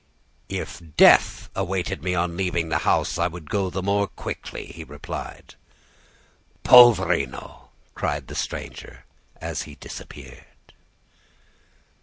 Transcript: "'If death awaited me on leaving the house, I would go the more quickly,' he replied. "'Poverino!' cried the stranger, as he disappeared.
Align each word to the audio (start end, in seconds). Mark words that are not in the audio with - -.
"'If 0.49 0.81
death 0.97 1.47
awaited 1.55 2.01
me 2.01 2.15
on 2.15 2.35
leaving 2.35 2.69
the 2.69 2.79
house, 2.79 3.19
I 3.19 3.27
would 3.27 3.51
go 3.51 3.69
the 3.69 3.83
more 3.83 4.07
quickly,' 4.07 4.65
he 4.73 4.83
replied. 4.83 5.53
"'Poverino!' 6.63 7.69
cried 7.93 8.25
the 8.25 8.33
stranger, 8.33 9.05
as 9.39 9.61
he 9.69 9.75
disappeared. 9.75 10.73